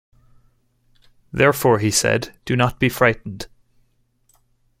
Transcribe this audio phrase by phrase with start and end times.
[1.31, 3.45] Therefore, he said, 'Do not be frightened.